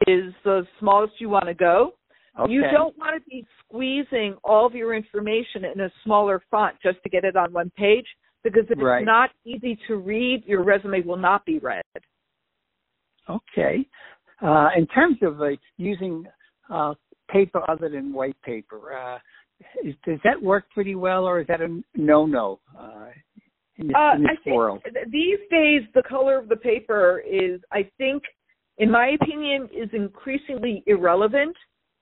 is 0.07 0.33
the 0.43 0.65
smallest 0.79 1.19
you 1.19 1.29
want 1.29 1.45
to 1.45 1.53
go. 1.53 1.93
Okay. 2.39 2.53
You 2.53 2.61
don't 2.71 2.97
want 2.97 3.21
to 3.21 3.29
be 3.29 3.45
squeezing 3.59 4.35
all 4.43 4.65
of 4.65 4.73
your 4.73 4.93
information 4.93 5.65
in 5.65 5.81
a 5.81 5.91
smaller 6.03 6.41
font 6.49 6.77
just 6.81 7.01
to 7.03 7.09
get 7.09 7.25
it 7.25 7.35
on 7.35 7.51
one 7.51 7.69
page 7.71 8.05
because 8.43 8.63
if 8.69 8.77
Right. 8.79 8.99
it's 9.01 9.05
not 9.05 9.31
easy 9.45 9.75
to 9.87 9.97
read, 9.97 10.45
your 10.45 10.63
resume 10.63 11.01
will 11.01 11.17
not 11.17 11.43
be 11.45 11.59
read. 11.59 11.83
Okay. 13.29 13.85
Uh, 14.41 14.69
in 14.75 14.87
terms 14.87 15.17
of 15.21 15.41
uh, 15.41 15.49
using 15.77 16.25
uh, 16.69 16.93
paper 17.29 17.61
other 17.69 17.89
than 17.89 18.11
white 18.13 18.39
paper, 18.41 18.93
uh, 18.93 19.19
is, 19.83 19.93
does 20.05 20.19
that 20.23 20.41
work 20.41 20.65
pretty 20.73 20.95
well, 20.95 21.25
or 21.25 21.39
is 21.41 21.47
that 21.47 21.61
a 21.61 21.81
no-no 21.95 22.59
uh, 22.77 23.07
in 23.77 23.87
this, 23.87 23.95
Uh, 23.95 24.13
in 24.15 24.23
I 24.25 24.29
this 24.29 24.39
think 24.43 24.55
world? 24.55 24.81
th- 24.83 25.07
these 25.09 25.39
days 25.51 25.83
the 25.93 26.03
color 26.03 26.37
of 26.37 26.49
the 26.49 26.55
paper 26.55 27.19
is, 27.19 27.61
I 27.71 27.89
think, 27.97 28.23
in 28.79 28.89
my 28.89 29.09
opinion, 29.21 29.69
is 29.71 29.89
increasingly 29.93 30.83
irrelevant 30.87 31.55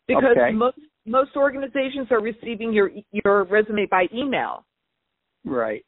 because 0.07 0.37
Okay. 0.37 0.51
most 0.51 0.77
most 1.05 1.35
organizations 1.35 2.07
are 2.11 2.21
receiving 2.21 2.71
your 2.71 2.91
your 3.11 3.43
resume 3.45 3.85
by 3.87 4.07
email. 4.13 4.65
Right. 5.43 5.83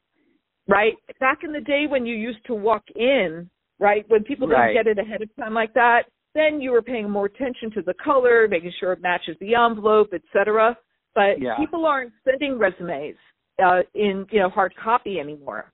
right? 0.67 0.95
Back 1.19 1.39
in 1.43 1.51
the 1.51 1.61
day 1.61 1.85
when 1.87 2.05
you 2.05 2.15
used 2.15 2.43
to 2.45 2.53
walk 2.53 2.83
in, 2.95 3.49
right, 3.79 4.03
when 4.09 4.23
people 4.23 4.47
Right. 4.47 4.73
didn't 4.73 4.73
get 4.73 4.87
it 4.87 4.97
ahead 4.99 5.21
of 5.21 5.29
time 5.35 5.53
like 5.53 5.73
that, 5.73 6.05
then 6.33 6.61
you 6.61 6.71
were 6.71 6.81
paying 6.81 7.09
more 7.09 7.25
attention 7.25 7.71
to 7.71 7.81
the 7.81 7.93
color, 7.95 8.47
making 8.47 8.71
sure 8.79 8.93
it 8.93 9.01
matches 9.01 9.35
the 9.39 9.55
envelope, 9.55 10.13
etc. 10.13 10.77
But 11.13 11.39
Yeah. 11.39 11.57
people 11.57 11.85
aren't 11.85 12.13
sending 12.23 12.57
resumes 12.57 13.17
uh, 13.63 13.81
in 13.93 14.25
you 14.31 14.39
know 14.39 14.49
hard 14.49 14.75
copy 14.75 15.19
anymore. 15.19 15.71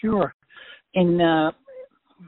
Sure. 0.00 0.34
In 0.94 1.20
uh, 1.20 1.52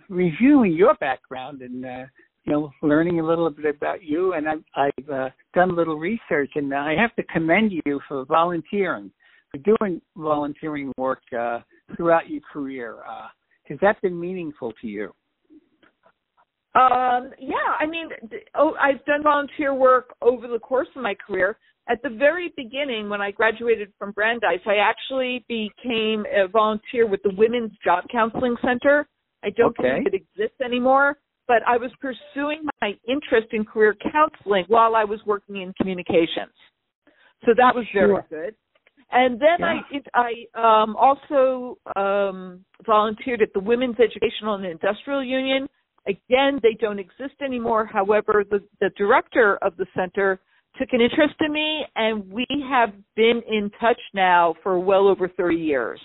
reviewing 0.09 0.73
your 0.73 0.95
background 0.95 1.63
and 1.63 1.85
uh, 1.85 2.05
you 2.45 2.53
know 2.53 2.73
learning 2.83 3.21
a 3.21 3.27
little 3.27 3.51
bit 3.51 3.77
about 3.77 4.03
you, 4.03 4.33
and 4.35 4.49
I've, 4.49 4.65
I've 4.75 5.11
uh, 5.11 5.31
done 5.55 5.71
a 5.71 5.75
little 5.75 5.99
research, 5.99 6.53
and 6.55 6.73
I 6.75 6.95
have 6.97 7.15
to 7.17 7.23
commend 7.25 7.73
you 7.85 8.01
for 8.09 8.25
volunteering, 8.25 9.11
for 9.51 9.59
doing 9.59 10.01
volunteering 10.17 10.93
work 10.97 11.23
uh, 11.39 11.61
throughout 11.97 12.31
your 12.31 12.41
career. 12.53 12.99
Uh, 13.09 13.29
has 13.69 13.79
that 13.81 14.01
been 14.03 14.19
meaningful 14.19 14.73
to 14.81 14.87
you? 14.87 15.15
Um, 16.75 17.33
yeah, 17.39 17.77
I 17.79 17.87
mean, 17.87 18.09
oh, 18.55 18.75
I've 18.81 19.05
done 19.05 19.23
volunteer 19.23 19.75
work 19.75 20.15
over 20.23 20.49
the 20.49 20.59
course 20.59 20.89
of 20.97 21.03
my 21.03 21.15
career. 21.15 21.59
At 21.89 22.01
the 22.03 22.09
very 22.09 22.53
beginning, 22.57 23.11
when 23.11 23.21
I 23.21 23.31
graduated 23.31 23.93
from 23.99 24.13
Brandeis, 24.13 24.61
I 24.67 24.77
actually 24.77 25.45
became 25.49 26.25
a 26.33 26.49
volunteer 26.49 27.07
with 27.07 27.23
the 27.25 27.33
Women's 27.37 27.73
Job 27.85 28.05
Counseling 28.11 28.57
Center. 28.63 29.07
I 29.43 29.51
don't 29.51 29.77
Okay. 29.79 29.91
believe 29.91 30.07
it 30.07 30.15
exists 30.15 30.61
anymore, 30.65 31.19
but 31.49 31.59
I 31.67 31.77
was 31.77 31.91
pursuing 32.01 32.63
my 32.81 32.97
interest 33.07 33.49
in 33.53 33.65
career 33.65 33.95
counseling 34.11 34.65
while 34.69 34.95
I 34.95 35.05
was 35.05 35.21
working 35.27 35.57
in 35.57 35.75
communications. 35.75 36.53
So 37.45 37.53
that 37.57 37.75
was 37.75 37.85
very 37.93 38.09
Sure. 38.09 38.27
good. 38.31 38.55
And 39.11 39.39
then 39.39 39.61
Yeah. 39.61 39.67
I 39.67 39.85
it, 39.91 40.07
I 40.15 40.47
um, 40.55 40.97
also 40.97 41.77
um, 41.97 42.65
volunteered 42.87 43.43
at 43.43 43.53
the 43.53 43.61
Women's 43.61 43.99
Educational 44.01 44.55
and 44.55 44.65
Industrial 44.65 45.23
Union. 45.23 45.69
Again, 46.07 46.59
they 46.63 46.75
don't 46.81 46.99
exist 46.99 47.35
anymore. 47.43 47.85
However, 47.87 48.45
the, 48.49 48.61
the 48.81 48.91
director 48.97 49.57
of 49.63 49.77
the 49.77 49.87
center 49.97 50.41
took 50.79 50.89
an 50.93 51.01
interest 51.01 51.35
in 51.41 51.53
me, 51.53 51.85
and 51.97 52.29
we 52.33 52.47
have 52.69 52.91
been 53.15 53.43
in 53.49 53.71
touch 53.81 54.01
now 54.15 54.55
for 54.63 54.79
well 54.81 55.07
over 55.07 55.29
30 55.29 55.57
years. 55.57 56.01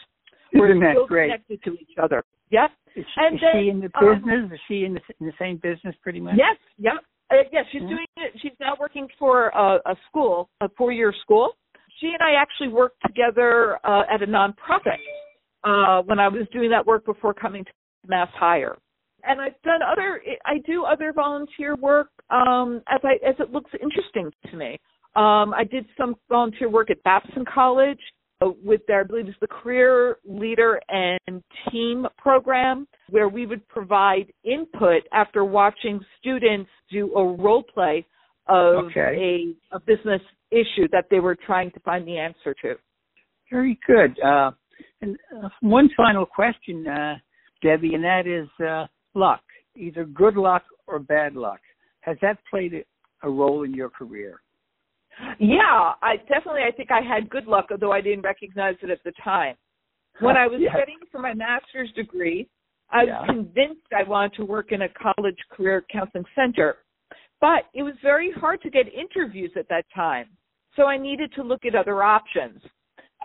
We're 0.54 0.70
Isn't 0.72 0.82
that 0.82 0.94
still 0.94 1.08
great? 1.08 1.28
connected 1.32 1.64
to 1.64 1.74
each 1.80 1.98
other. 2.02 2.24
Yep. 2.52 2.72
Is 2.96 3.06
she, 3.06 3.22
And 3.22 3.36
is 3.36 3.42
then, 3.42 3.62
she 3.64 3.70
in 3.70 3.80
the 3.80 3.90
um, 4.00 4.22
business? 4.22 4.52
is 4.54 4.60
she 4.68 4.84
in 4.86 4.94
the, 4.94 5.02
in 5.20 5.26
the 5.28 5.34
same 5.40 5.58
business, 5.58 5.96
pretty 6.02 6.20
much? 6.20 6.36
Yes. 6.38 6.58
Yep. 6.78 6.94
Uh, 7.30 7.36
yes, 7.52 7.66
she's 7.72 7.82
Yeah. 7.82 7.90
doing 7.90 8.06
it. 8.18 8.34
She's 8.42 8.54
now 8.60 8.76
working 8.80 9.08
for 9.20 9.48
a, 9.50 9.80
a 9.86 9.96
school, 10.10 10.50
a 10.62 10.70
four-year 10.78 11.14
school. 11.22 11.54
She 12.00 12.08
and 12.08 12.22
I 12.22 12.40
actually 12.40 12.70
worked 12.70 12.98
together 13.06 13.80
uh, 13.84 14.04
at 14.12 14.22
a 14.22 14.28
nonprofit 14.28 14.98
uh, 15.64 16.04
when 16.04 16.20
I 16.20 16.28
was 16.28 16.48
doing 16.54 16.70
that 16.70 16.86
work 16.86 17.06
before 17.06 17.34
coming 17.34 17.66
to 17.66 17.72
MassHire. 18.10 18.76
And 19.24 19.42
I've 19.42 19.62
done 19.64 19.82
other. 19.82 20.22
I 20.46 20.60
do 20.66 20.86
other 20.86 21.12
volunteer 21.14 21.76
work 21.76 22.10
um, 22.30 22.82
as 22.88 23.02
I 23.04 23.14
as 23.28 23.36
it 23.40 23.52
looks 23.52 23.72
interesting 23.82 24.32
to 24.52 24.58
me. 24.58 24.78
Um, 25.16 25.54
I 25.54 25.64
did 25.70 25.86
some 25.98 26.16
volunteer 26.30 26.70
work 26.70 26.92
at 26.92 27.02
Babson 27.04 27.44
College 27.52 28.00
uh, 28.42 28.50
with 28.64 28.82
their, 28.88 29.02
I 29.02 29.04
believe 29.04 29.28
it's 29.28 29.38
the 29.42 29.48
Career 29.48 30.18
Leader 30.26 30.80
and 30.90 31.44
Team 31.72 32.06
program, 32.20 32.88
where 33.10 33.28
we 33.28 33.48
would 33.48 33.68
provide 33.68 34.32
input 34.44 35.02
after 35.12 35.44
watching 35.44 36.00
students 36.20 36.70
do 36.92 37.12
a 37.16 37.24
role 37.36 37.64
play 37.64 38.06
of 38.48 38.86
Okay. 38.86 39.56
a, 39.72 39.76
a 39.76 39.80
business 39.80 40.22
issue 40.52 40.88
that 40.92 41.06
they 41.10 41.20
were 41.20 41.36
trying 41.36 41.72
to 41.72 41.80
find 41.80 42.08
the 42.08 42.18
answer 42.18 42.56
to. 42.62 42.76
Very 43.50 43.80
good. 43.88 44.16
Uh, 44.24 44.52
and 45.02 45.18
uh, 45.36 45.50
one 45.62 45.90
final 45.98 46.26
question, 46.26 46.88
uh, 46.88 47.16
Debbie, 47.64 47.96
and 47.96 48.04
that 48.04 48.28
is 48.28 48.48
uh, 48.64 48.86
luck, 49.18 49.42
either 49.76 50.06
good 50.06 50.38
luck 50.38 50.64
or 50.88 51.00
bad 51.00 51.36
luck. 51.36 51.60
Has 52.02 52.18
that 52.22 52.38
played 52.50 52.86
a 53.24 53.30
role 53.30 53.64
in 53.64 53.74
your 53.74 53.90
career? 53.90 54.42
Yeah, 55.40 55.94
I 56.02 56.18
definitely. 56.28 56.62
I 56.62 56.72
think 56.72 56.92
I 56.92 57.02
had 57.02 57.30
good 57.30 57.48
luck, 57.48 57.68
although 57.72 57.92
I 57.92 58.02
didn't 58.02 58.22
recognize 58.22 58.76
it 58.82 58.90
at 58.90 59.04
the 59.04 59.12
time. 59.24 59.56
When 60.20 60.38
I 60.38 60.48
was 60.48 60.60
yeah. 60.64 60.74
studying 60.76 61.00
for 61.12 61.20
my 61.20 61.34
master's 61.34 61.92
degree, 61.94 62.48
I 62.92 63.04
was 63.04 63.08
Yeah. 63.08 63.26
convinced 63.26 63.88
I 63.96 64.04
wanted 64.04 64.34
to 64.36 64.46
work 64.46 64.72
in 64.72 64.84
a 64.84 64.90
college 64.90 65.38
career 65.52 65.84
counseling 65.92 66.26
center, 66.36 66.78
but 67.42 67.66
it 67.74 67.84
was 67.84 67.96
very 68.02 68.32
hard 68.32 68.62
to 68.62 68.70
get 68.70 68.88
interviews 68.94 69.52
at 69.56 69.68
that 69.70 69.86
time. 69.94 70.28
So 70.76 70.86
I 70.86 70.98
needed 70.98 71.34
to 71.34 71.44
look 71.44 71.66
at 71.66 71.76
other 71.76 72.04
options. 72.04 72.62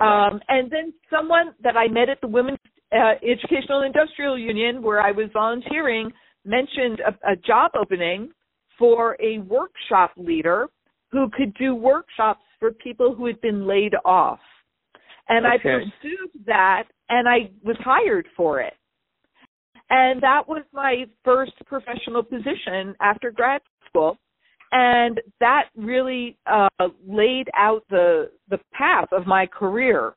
Um, 0.01 0.41
and 0.49 0.71
then 0.71 0.93
someone 1.11 1.55
that 1.63 1.77
I 1.77 1.87
met 1.87 2.09
at 2.09 2.21
the 2.23 2.27
Women's 2.27 2.59
uh, 2.93 3.15
Educational 3.23 3.83
Industrial 3.83 4.39
Union, 4.39 4.83
where 4.83 5.01
I 5.01 5.13
was 5.13 5.29
volunteering, 5.33 6.11
mentioned 6.45 7.01
a, 7.01 7.33
a 7.33 7.37
job 7.37 7.73
opening 7.75 8.31
for 8.79 9.17
a 9.21 9.39
workshop 9.39 10.13
leader 10.17 10.69
who 11.11 11.29
could 11.37 11.55
do 11.55 11.75
workshops 11.75 12.41
for 12.59 12.73
people 12.73 13.15
who 13.15 13.27
had 13.27 13.41
been 13.41 13.67
laid 13.67 13.95
off. 14.05 14.41
And 15.29 15.47
I 15.47 15.57
pursued 15.59 16.31
that 16.47 16.85
and 17.09 17.29
I 17.29 17.51
was 17.63 17.77
hired 17.81 18.27
for 18.37 18.61
it. 18.61 18.75
And 19.91 20.23
that 20.23 20.49
was 20.49 20.63
my 20.73 21.05
first 21.25 21.53
professional 21.67 22.23
position 22.23 22.95
after 23.01 23.31
grad 23.31 23.61
school. 23.87 24.17
And 24.73 25.21
that 25.41 25.65
really 25.77 26.39
uh, 26.51 26.69
laid 27.07 27.49
out 27.55 27.85
the 27.91 28.31
the 28.49 28.59
path 28.73 29.09
of 29.13 29.27
my 29.27 29.47
career. 29.47 30.15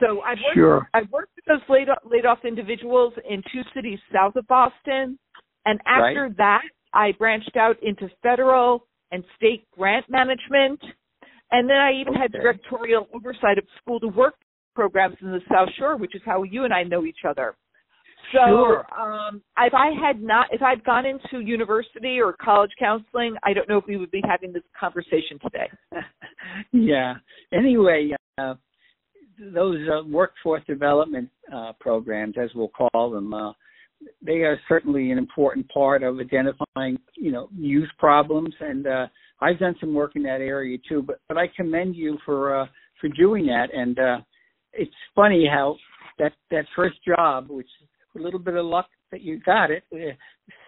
So 0.00 0.20
I've 0.22 0.38
worked, 0.38 0.54
Sure. 0.54 0.88
I've 0.94 1.10
worked 1.10 1.32
with 1.36 1.44
those 1.46 1.68
laid 1.68 1.88
off, 1.88 1.98
laid 2.04 2.26
off 2.26 2.44
individuals 2.44 3.14
in 3.28 3.42
two 3.52 3.62
cities 3.74 3.98
south 4.12 4.36
of 4.36 4.46
Boston, 4.46 5.18
and 5.66 5.80
after 5.86 6.30
that, 6.38 6.62
I 6.92 7.12
branched 7.12 7.56
out 7.56 7.76
into 7.82 8.08
federal 8.22 8.86
and 9.12 9.24
state 9.36 9.66
grant 9.76 10.08
management, 10.08 10.80
and 11.50 11.68
then 11.68 11.76
I 11.76 11.92
even 11.92 12.14
had 12.14 12.32
directorial 12.32 13.08
oversight 13.14 13.58
of 13.58 13.64
school 13.80 14.00
to 14.00 14.08
work 14.08 14.34
programs 14.74 15.16
in 15.20 15.30
the 15.30 15.40
South 15.50 15.68
Shore, 15.78 15.96
which 15.96 16.14
is 16.14 16.22
how 16.24 16.42
you 16.42 16.64
and 16.64 16.72
I 16.72 16.82
know 16.84 17.04
each 17.04 17.24
other. 17.28 17.56
So, 18.32 18.38
Sure. 18.46 18.86
um, 19.00 19.42
if 19.58 19.72
I 19.74 19.90
had 19.90 20.22
not, 20.22 20.52
if 20.52 20.60
I'd 20.60 20.84
gone 20.84 21.06
into 21.06 21.40
university 21.40 22.20
or 22.20 22.34
college 22.34 22.70
counseling, 22.78 23.36
I 23.42 23.54
don't 23.54 23.68
know 23.68 23.78
if 23.78 23.86
we 23.86 23.96
would 23.96 24.10
be 24.10 24.20
having 24.26 24.52
this 24.52 24.62
conversation 24.78 25.38
today. 25.40 25.70
yeah. 26.72 27.14
Anyway, 27.52 28.12
uh, 28.36 28.54
those 29.54 29.78
uh, 29.88 30.04
workforce 30.06 30.62
development 30.66 31.28
uh, 31.54 31.72
programs, 31.80 32.34
as 32.42 32.50
we'll 32.54 32.68
call 32.68 33.10
them, 33.10 33.32
uh, 33.34 33.52
they 34.22 34.42
are 34.42 34.60
certainly 34.68 35.10
an 35.10 35.18
important 35.18 35.68
part 35.70 36.02
of 36.02 36.18
identifying, 36.18 36.98
you 37.16 37.32
know, 37.32 37.48
youth 37.56 37.88
problems. 37.98 38.54
And 38.60 38.86
uh, 38.86 39.06
I've 39.40 39.58
done 39.58 39.76
some 39.80 39.94
work 39.94 40.12
in 40.14 40.22
that 40.24 40.40
area 40.40 40.78
too. 40.88 41.02
But 41.02 41.20
but 41.28 41.36
I 41.36 41.46
commend 41.56 41.96
you 41.96 42.18
for 42.24 42.60
uh, 42.60 42.66
for 43.00 43.08
doing 43.08 43.46
that. 43.46 43.68
And 43.72 43.98
uh, 43.98 44.18
it's 44.72 44.90
funny 45.14 45.48
how 45.50 45.76
that 46.18 46.32
that 46.50 46.64
first 46.76 46.96
job, 47.04 47.48
which 47.48 47.68
a 48.16 48.18
little 48.18 48.40
bit 48.40 48.54
of 48.54 48.66
luck 48.66 48.88
that 49.10 49.22
you 49.22 49.40
got 49.40 49.70
it, 49.70 49.84
uh, 49.92 50.14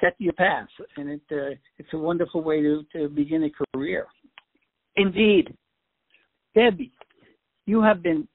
set 0.00 0.14
your 0.18 0.32
path, 0.32 0.68
and 0.96 1.10
it 1.10 1.20
uh, 1.30 1.54
it's 1.78 1.92
a 1.92 1.98
wonderful 1.98 2.42
way 2.42 2.60
to 2.62 2.84
to 2.92 3.08
begin 3.08 3.44
a 3.44 3.76
career. 3.76 4.06
Indeed. 4.96 5.54
Debbie, 6.52 6.90
you 7.66 7.80
have 7.80 8.02
been 8.02 8.26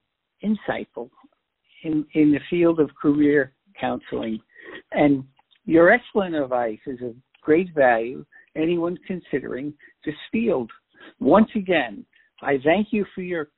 insightful 0.46 1.10
in, 1.84 2.06
in 2.14 2.32
the 2.32 2.40
field 2.50 2.80
of 2.80 2.90
career 3.02 3.54
counseling, 3.80 4.40
and 4.92 5.24
your 5.66 5.92
excellent 5.92 6.36
advice 6.36 6.80
is 6.86 7.02
of 7.02 7.16
great 7.42 7.74
value 7.74 8.26
anyone 8.56 8.98
considering 9.06 9.74
this 10.06 10.16
field. 10.32 10.72
Once 11.20 11.50
again, 11.56 12.06
I 12.42 12.58
thank 12.64 12.88
you 12.92 13.06
for 13.14 13.22
your 13.22 13.50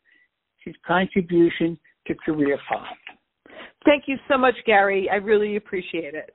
contribution 0.86 1.78
to 2.08 2.16
Career 2.26 2.58
Pod. 2.68 2.88
Thank 3.86 4.04
you 4.08 4.18
so 4.30 4.38
much, 4.38 4.56
Gary. 4.66 5.10
I 5.10 5.16
really 5.16 5.56
appreciate 5.56 6.14
it. 6.14 6.32